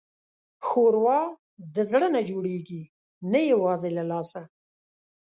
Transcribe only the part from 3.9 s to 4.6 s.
له لاسه.